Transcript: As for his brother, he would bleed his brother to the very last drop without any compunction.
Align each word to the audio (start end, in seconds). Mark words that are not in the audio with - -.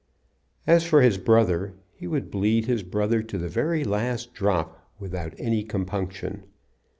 As 0.65 0.83
for 0.83 1.03
his 1.03 1.19
brother, 1.19 1.75
he 1.93 2.07
would 2.07 2.31
bleed 2.31 2.65
his 2.65 2.81
brother 2.81 3.21
to 3.21 3.37
the 3.37 3.47
very 3.47 3.83
last 3.83 4.33
drop 4.33 4.89
without 4.97 5.35
any 5.37 5.61
compunction. 5.63 6.41